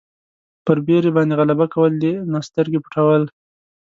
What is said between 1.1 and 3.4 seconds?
باندې غلبه کول دي نه سترګې پټول.